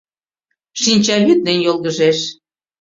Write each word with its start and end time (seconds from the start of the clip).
Шинчавӱд 0.81 1.39
ден 1.45 1.59
йолгыжеш. 1.65 2.19